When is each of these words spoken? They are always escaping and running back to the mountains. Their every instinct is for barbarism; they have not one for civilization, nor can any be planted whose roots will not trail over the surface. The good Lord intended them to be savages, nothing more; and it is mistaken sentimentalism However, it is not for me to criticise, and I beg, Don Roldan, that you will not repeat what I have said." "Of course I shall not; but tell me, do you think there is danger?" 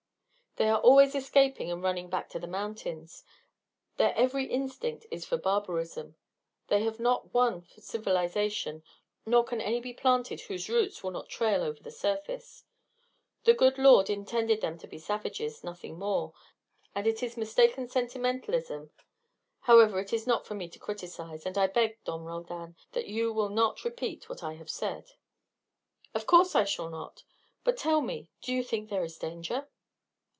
They 0.57 0.67
are 0.67 0.81
always 0.81 1.15
escaping 1.15 1.71
and 1.71 1.81
running 1.81 2.09
back 2.09 2.27
to 2.31 2.39
the 2.39 2.45
mountains. 2.45 3.23
Their 3.95 4.13
every 4.17 4.47
instinct 4.51 5.05
is 5.09 5.25
for 5.25 5.37
barbarism; 5.37 6.17
they 6.67 6.83
have 6.83 6.99
not 6.99 7.33
one 7.33 7.61
for 7.61 7.79
civilization, 7.79 8.83
nor 9.25 9.45
can 9.45 9.61
any 9.61 9.79
be 9.79 9.93
planted 9.93 10.41
whose 10.41 10.67
roots 10.69 11.01
will 11.01 11.11
not 11.11 11.29
trail 11.29 11.63
over 11.63 11.81
the 11.81 11.89
surface. 11.89 12.65
The 13.45 13.53
good 13.53 13.77
Lord 13.77 14.09
intended 14.09 14.59
them 14.59 14.77
to 14.79 14.87
be 14.87 14.97
savages, 14.97 15.63
nothing 15.63 15.97
more; 15.97 16.33
and 16.93 17.07
it 17.07 17.23
is 17.23 17.37
mistaken 17.37 17.87
sentimentalism 17.87 18.91
However, 19.61 20.01
it 20.01 20.11
is 20.11 20.27
not 20.27 20.45
for 20.45 20.53
me 20.55 20.67
to 20.67 20.79
criticise, 20.79 21.45
and 21.45 21.57
I 21.57 21.67
beg, 21.67 22.03
Don 22.03 22.25
Roldan, 22.25 22.75
that 22.91 23.07
you 23.07 23.31
will 23.31 23.49
not 23.49 23.85
repeat 23.85 24.27
what 24.27 24.43
I 24.43 24.55
have 24.55 24.69
said." 24.69 25.13
"Of 26.13 26.25
course 26.27 26.55
I 26.55 26.65
shall 26.65 26.89
not; 26.89 27.23
but 27.63 27.77
tell 27.77 28.01
me, 28.01 28.27
do 28.41 28.51
you 28.53 28.65
think 28.65 28.89
there 28.89 29.05
is 29.05 29.17
danger?" 29.17 29.69